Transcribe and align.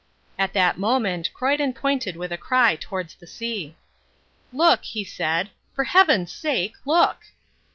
At 0.39 0.53
that 0.53 0.79
moment 0.79 1.29
Croyden 1.31 1.73
pointed 1.73 2.15
with 2.17 2.31
a 2.31 2.35
cry 2.39 2.75
towards 2.75 3.13
the 3.13 3.27
sea. 3.27 3.75
"Look," 4.51 4.83
he 4.83 5.03
said, 5.03 5.51
"for 5.75 5.83
Heaven's 5.83 6.31
sake, 6.33 6.73
look!" 6.85 7.23